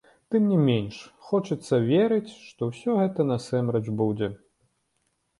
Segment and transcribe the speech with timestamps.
[0.33, 0.95] Тым не менш,
[1.25, 4.31] хочацца верыць, што ўсё гэта насамрэч будзе.